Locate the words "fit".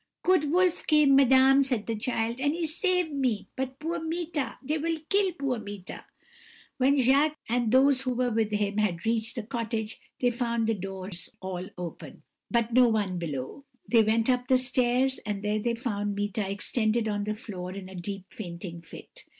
18.81-19.25